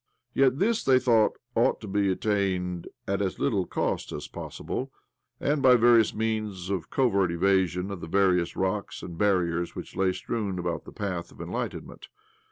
[0.35, 4.91] iYet this, they thought, ought to be attained at as little cost as possible,
[5.39, 10.11] and by means of a covert evasion of the various rocks and barriers which lay
[10.11, 12.07] strewn about the path of enlightenment.